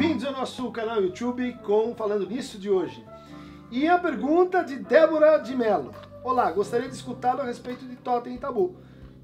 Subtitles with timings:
[0.00, 3.04] Bem-vindos ao nosso canal YouTube com Falando Nisso de hoje.
[3.70, 5.94] E a pergunta de Débora de Mello.
[6.24, 8.76] Olá, gostaria de escutá-lo a respeito de Totem e Tabu.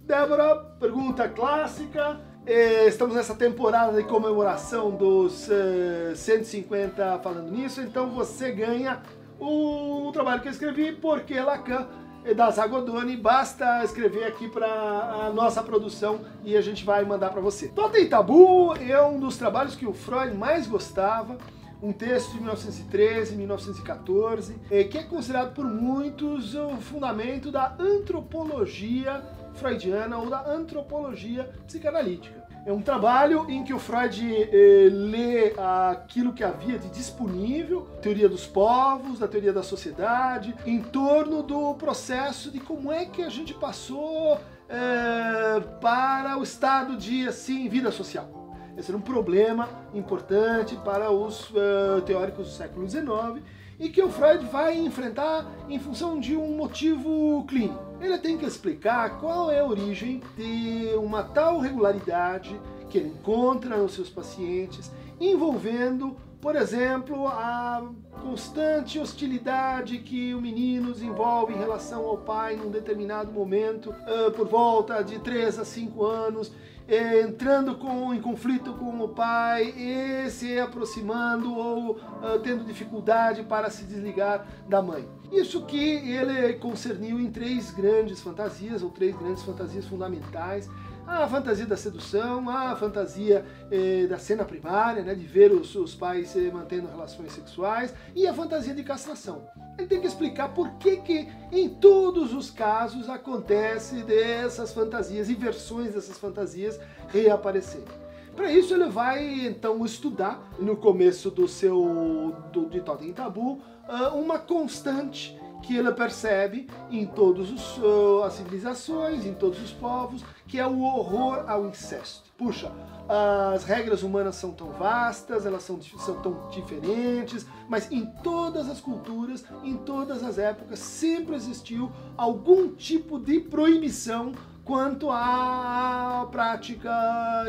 [0.05, 2.21] Débora, pergunta clássica.
[2.45, 9.01] Eh, estamos nessa temporada de comemoração dos uh, 150 Falando Nisso, então você ganha
[9.41, 11.89] o trabalho que eu escrevi, Porque Lacan
[12.35, 17.41] da Zagodoni, basta escrever aqui para a nossa produção e a gente vai mandar para
[17.41, 17.69] você.
[17.69, 21.39] Totem Tabu é um dos trabalhos que o Freud mais gostava,
[21.83, 29.23] um texto de 1913, 1914, eh, que é considerado por muitos o fundamento da antropologia
[29.55, 32.46] freudiana ou da antropologia psicanalítica.
[32.67, 38.29] É um trabalho em que o Freud eh, lê aquilo que havia de disponível, teoria
[38.29, 43.29] dos povos, da teoria da sociedade, em torno do processo de como é que a
[43.29, 44.37] gente passou
[44.69, 48.29] eh, para o estado de assim vida social.
[48.77, 53.43] Esse era um problema importante para os uh, teóricos do século XIX
[53.79, 57.86] e que o Freud vai enfrentar em função de um motivo clínico.
[58.01, 62.59] Ele tem que explicar qual é a origem de uma tal regularidade
[62.91, 67.91] que ele encontra nos seus pacientes, envolvendo, por exemplo, a
[68.23, 74.47] constante hostilidade que o menino desenvolve em relação ao pai num determinado momento, uh, por
[74.47, 76.53] volta de 3 a 5 anos,
[76.89, 83.71] entrando com, em conflito com o pai e se aproximando ou uh, tendo dificuldade para
[83.71, 85.09] se desligar da mãe.
[85.33, 90.71] Isso que ele concerniu em três grandes fantasias, ou três grandes fantasias fundamentais,
[91.07, 95.95] a fantasia da sedução, a fantasia eh, da cena primária, né, de ver os, os
[95.95, 99.49] pais eh, mantendo relações sexuais, e a fantasia de castração.
[99.79, 105.35] Ele tem que explicar por que, que em todos os casos acontece dessas fantasias e
[105.35, 106.79] versões dessas fantasias
[107.09, 108.06] reaparecerem.
[108.37, 114.11] Para isso ele vai então estudar no começo do seu do, de Totem Tabu ah,
[114.11, 117.49] uma constante que ele percebe em todas
[117.79, 122.31] uh, as civilizações, em todos os povos, que é o horror ao incesto.
[122.37, 122.71] Puxa,
[123.09, 128.81] as regras humanas são tão vastas, elas são, são tão diferentes, mas em todas as
[128.81, 134.33] culturas, em todas as épocas, sempre existiu algum tipo de proibição
[134.67, 136.91] quanto à prática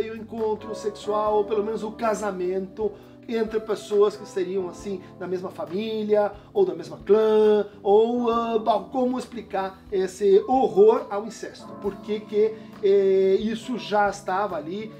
[0.01, 2.91] e o encontro sexual, ou pelo menos o casamento
[3.27, 9.19] entre pessoas que seriam assim da mesma família ou da mesma clã ou uh, como
[9.19, 11.67] explicar esse horror ao incesto?
[11.81, 14.93] Por que que eh, isso já estava ali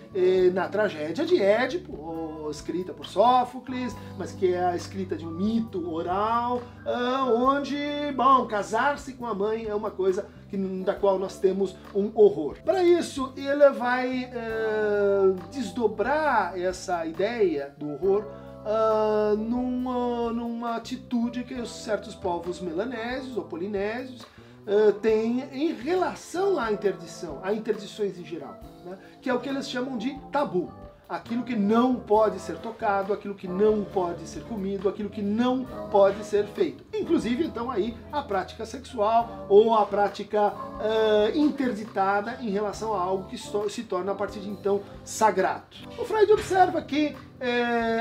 [0.54, 5.92] na tragédia de Édipo escrita por Sófocles mas que é a escrita de um mito
[5.94, 7.78] oral uh, onde
[8.16, 12.58] bom casar-se com a mãe é uma coisa que, da qual nós temos um horror.
[12.64, 18.26] Para isso, ele vai uh, desdobrar essa ideia do horror
[18.64, 24.26] uh, numa, numa atitude que certos povos melanésios ou polinésios
[24.68, 28.98] uh, têm em relação à interdição, a interdições em geral, né?
[29.22, 30.72] que é o que eles chamam de tabu
[31.08, 35.66] aquilo que não pode ser tocado, aquilo que não pode ser comido, aquilo que não
[35.90, 36.84] pode ser feito.
[36.94, 43.30] Inclusive, então, aí a prática sexual ou a prática uh, interditada em relação a algo
[43.30, 45.78] que se torna a partir de então sagrado.
[45.98, 47.16] O Freud observa que,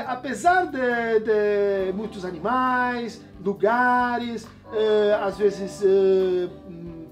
[0.05, 0.77] apesar de,
[1.19, 4.47] de, muitos animais, lugares,
[5.23, 5.81] às vezes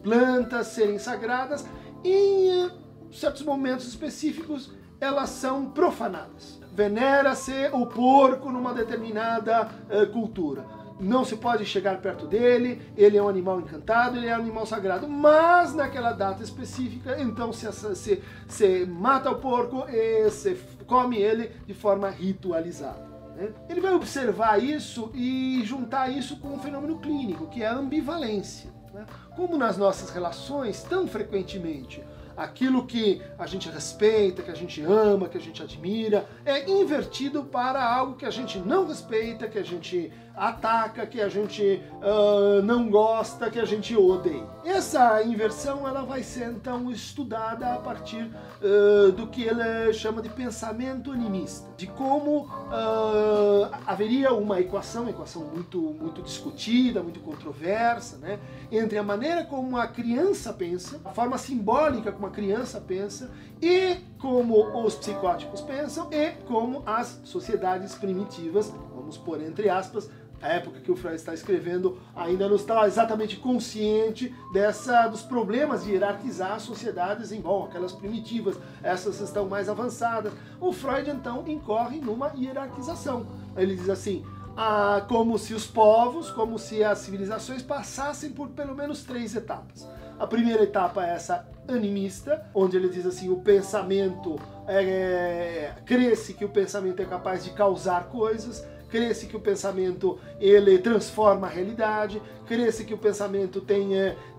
[0.03, 1.65] plantas serem sagradas,
[2.03, 2.69] em
[3.11, 6.59] certos momentos específicos elas são profanadas.
[6.73, 10.65] Venera-se o porco numa determinada uh, cultura.
[10.99, 14.65] Não se pode chegar perto dele, ele é um animal encantado, ele é um animal
[14.65, 15.07] sagrado.
[15.07, 20.55] Mas naquela data específica, então se, se, se mata o porco e se
[20.87, 23.05] come ele de forma ritualizada.
[23.35, 23.49] Né?
[23.69, 28.69] Ele vai observar isso e juntar isso com um fenômeno clínico, que é a ambivalência.
[28.93, 29.05] Né?
[29.35, 32.01] Como nas nossas relações, tão frequentemente,
[32.35, 37.43] aquilo que a gente respeita, que a gente ama, que a gente admira, é invertido
[37.43, 42.61] para algo que a gente não respeita, que a gente ataca, que a gente uh,
[42.63, 44.43] não gosta, que a gente odeia.
[44.63, 48.23] Essa inversão ela vai ser então estudada a partir
[48.61, 55.43] uh, do que ele chama de pensamento animista, de como uh, haveria uma equação, equação
[55.43, 58.39] muito, muito discutida, muito controversa, né,
[58.71, 63.97] entre a maneira como a criança pensa, a forma simbólica como a criança pensa e
[64.19, 70.09] como os psicóticos pensam e como as sociedades primitivas, vamos pôr entre aspas,
[70.45, 75.83] a época que o Freud está escrevendo ainda não estava exatamente consciente dessa dos problemas
[75.83, 80.33] de hierarquizar sociedades em bom, aquelas primitivas, essas estão mais avançadas.
[80.61, 83.25] O Freud então incorre numa hierarquização.
[83.57, 84.23] Ele diz assim:
[84.55, 89.87] ah, como se os povos, como se as civilizações passassem por pelo menos três etapas.
[90.19, 96.45] A primeira etapa é essa animista, onde ele diz assim: o pensamento é, cresce que
[96.45, 102.21] o pensamento é capaz de causar coisas, cresce que o pensamento ele transforma a realidade,
[102.45, 103.89] cresce que o pensamento tem,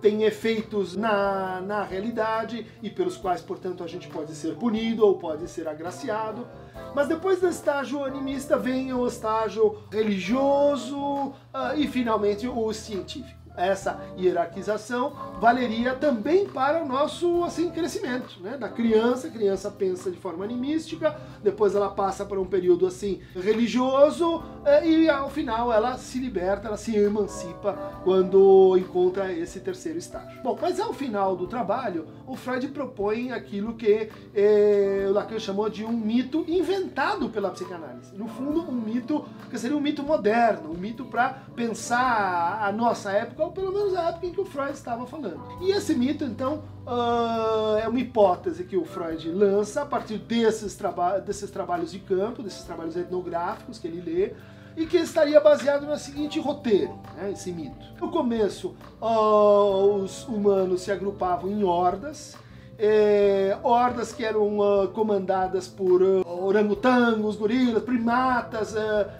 [0.00, 5.18] tem efeitos na, na realidade e pelos quais, portanto, a gente pode ser punido ou
[5.18, 6.46] pode ser agraciado.
[6.94, 11.34] Mas depois do estágio animista vem o estágio religioso uh,
[11.76, 18.56] e finalmente o científico essa hierarquização valeria também para o nosso assim crescimento, né?
[18.56, 23.20] Da criança, a criança pensa de forma animística, depois ela passa para um período assim
[23.34, 29.98] religioso eh, e ao final ela se liberta, ela se emancipa quando encontra esse terceiro
[29.98, 30.42] estágio.
[30.42, 35.84] Bom, mas ao final do trabalho, o Freud propõe aquilo que eh, Lacan chamou de
[35.84, 38.14] um mito inventado pela psicanálise.
[38.14, 43.12] No fundo, um mito que seria um mito moderno, um mito para pensar a nossa
[43.12, 45.40] época ou pelo menos a época em que o Freud estava falando.
[45.60, 50.74] E esse mito, então, uh, é uma hipótese que o Freud lança a partir desses,
[50.74, 54.34] traba desses trabalhos de campo, desses trabalhos etnográficos que ele lê,
[54.76, 57.86] e que estaria baseado no seguinte roteiro, né, esse mito.
[58.00, 62.36] No começo, uh, os humanos se agrupavam em hordas,
[62.78, 68.74] é, hordas que eram uh, comandadas por uh, orangotangos, gorilas, primatas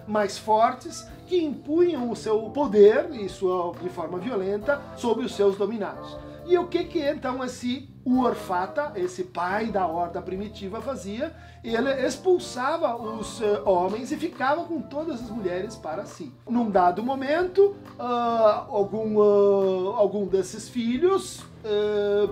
[0.05, 6.17] mais fortes, que impunham o seu poder, isso de forma violenta, sobre os seus dominados.
[6.47, 11.35] E o que que então esse Urfata, esse pai da horda primitiva, fazia?
[11.61, 16.33] Ele expulsava os uh, homens e ficava com todas as mulheres para si.
[16.49, 21.43] Num dado momento, uh, algum, uh, algum desses filhos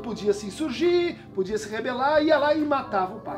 [0.01, 3.37] podia se insurgir, podia se rebelar, ia lá e matava o pai.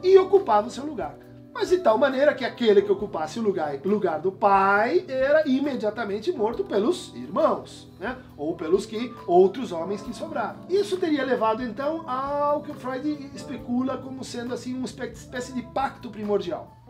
[0.00, 1.23] E ocupava o seu lugar
[1.54, 6.32] mas de tal maneira que aquele que ocupasse o lugar, lugar do pai era imediatamente
[6.32, 8.16] morto pelos irmãos, né?
[8.36, 10.58] ou pelos que outros homens que sobraram.
[10.68, 16.10] Isso teria levado então ao que Freud especula como sendo assim uma espécie de pacto
[16.10, 16.83] primordial.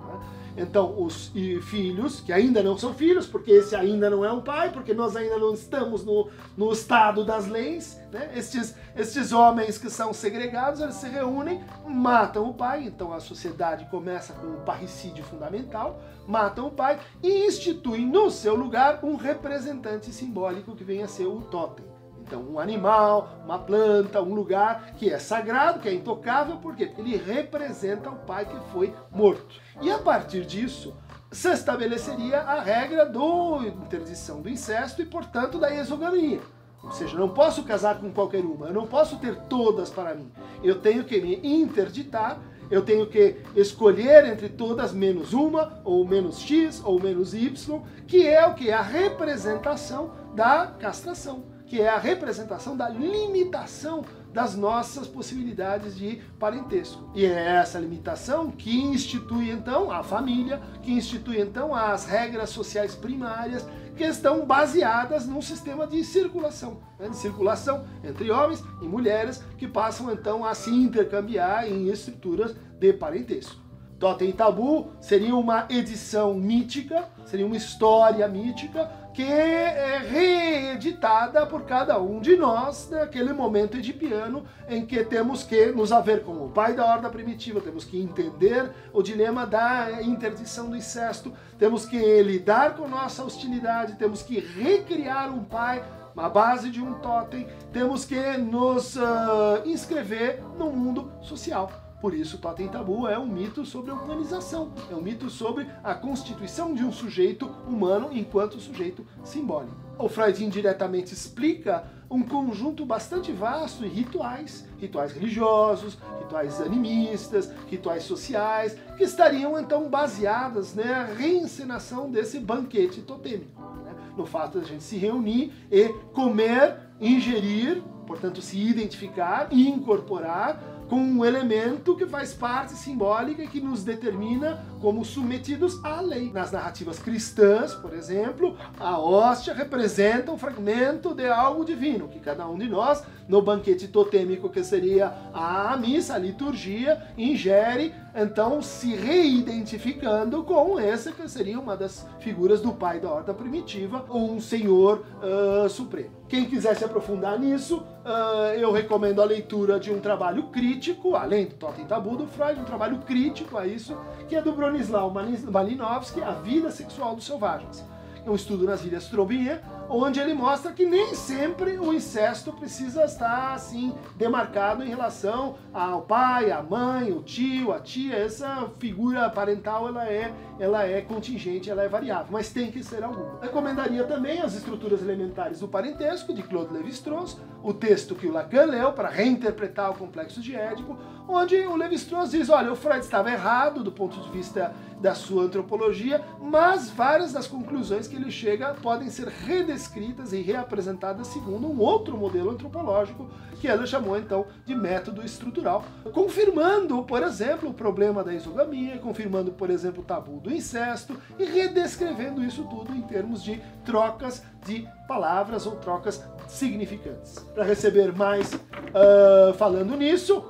[0.56, 1.32] Então, os
[1.62, 5.16] filhos, que ainda não são filhos, porque esse ainda não é um pai, porque nós
[5.16, 8.30] ainda não estamos no, no estado das leis, né?
[8.36, 13.86] estes, estes homens que são segregados, eles se reúnem, matam o pai, então a sociedade
[13.90, 20.12] começa com o parricídio fundamental, matam o pai e instituem no seu lugar um representante
[20.12, 21.93] simbólico que vem a ser o totem.
[22.26, 26.56] Então, um animal, uma planta, um lugar que é sagrado, que é intocável?
[26.56, 29.60] Porque ele representa o pai que foi morto.
[29.82, 30.96] E a partir disso,
[31.30, 36.40] se estabeleceria a regra do interdição do incesto e, portanto, da exogamia.
[36.82, 40.32] Ou seja, não posso casar com qualquer uma, eu não posso ter todas para mim.
[40.62, 46.40] Eu tenho que me interditar, eu tenho que escolher entre todas menos uma, ou menos
[46.40, 48.70] X, ou menos Y, que é o que?
[48.70, 57.08] A representação da castração que é a representação da limitação das nossas possibilidades de parentesco.
[57.14, 62.94] E é essa limitação que institui então a família, que institui então as regras sociais
[62.94, 63.64] primárias
[63.96, 69.68] que estão baseadas num sistema de circulação, né, de circulação entre homens e mulheres que
[69.68, 73.63] passam então a se intercambiar em estruturas de parentesco.
[73.98, 82.00] Totem Tabu seria uma edição mítica, seria uma história mítica que é reeditada por cada
[82.00, 86.74] um de nós naquele momento edipiano em que temos que nos haver como o pai
[86.74, 92.74] da horda primitiva, temos que entender o dilema da interdição do incesto, temos que lidar
[92.74, 95.84] com nossa hostilidade, temos que recriar um pai
[96.16, 101.83] a base de um totem, temos que nos uh, inscrever no mundo social.
[102.04, 105.94] Por isso, Totem Tabu é um mito sobre a humanização, é um mito sobre a
[105.94, 109.74] constituição de um sujeito humano enquanto sujeito simbólico.
[109.98, 118.02] O Freud indiretamente explica um conjunto bastante vasto de rituais, rituais religiosos, rituais animistas, rituais
[118.02, 124.66] sociais, que estariam então baseadas né, na reencenação desse banquete totêmico, né, no fato de
[124.66, 131.96] a gente se reunir e comer, ingerir, portanto se identificar e incorporar com um elemento
[131.96, 136.30] que faz parte simbólica que nos determina como submetidos à lei.
[136.30, 142.46] Nas narrativas cristãs, por exemplo, a hóstia representa um fragmento de algo divino, que cada
[142.46, 148.94] um de nós, no banquete totêmico que seria a missa, a liturgia, ingere, então se
[148.94, 155.02] reidentificando com essa que seria uma das figuras do pai da horta primitiva, um senhor
[155.22, 156.10] uh, supremo.
[156.28, 161.46] Quem quiser se aprofundar nisso, uh, eu recomendo a leitura de um trabalho crítico, além
[161.46, 163.96] do Totem Tabu do Freud, um trabalho crítico a isso,
[164.28, 165.08] que é do Bronislaw
[165.52, 167.84] Malinowski, A Vida Sexual dos Selvagens.
[168.26, 173.04] É um estudo nas Ilhas Trobriand, onde ele mostra que nem sempre o incesto precisa
[173.04, 178.16] estar assim demarcado em relação ao pai, à mãe, o tio, a tia.
[178.16, 183.02] Essa figura parental ela é, ela é contingente, ela é variável, mas tem que ser
[183.02, 183.40] alguma.
[183.40, 188.66] Recomendaria também as estruturas elementares do parentesco de Claude Lévi-Strauss, o texto que o Lacan
[188.66, 193.30] leu para reinterpretar o complexo de Édipo, onde o Lévi-Strauss diz, olha, o Freud estava
[193.30, 198.74] errado do ponto de vista da sua antropologia, mas várias das conclusões que ele chega
[198.74, 199.28] podem ser
[199.74, 203.28] redescritas e reapresentadas segundo um outro modelo antropológico
[203.60, 209.52] que ela chamou então de método estrutural, confirmando, por exemplo, o problema da exogamia, confirmando,
[209.52, 214.86] por exemplo, o tabu do incesto e redescrevendo isso tudo em termos de trocas de
[215.08, 217.38] palavras ou trocas significantes.
[217.54, 220.42] Para receber mais uh, falando nisso,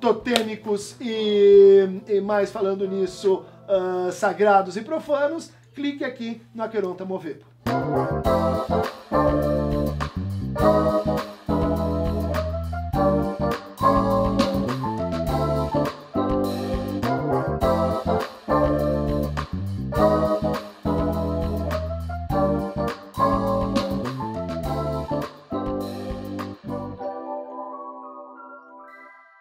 [0.00, 7.46] totêmicos e, e mais falando nisso, uh, sagrados e profanos, clique aqui no Aqueronta Movepo.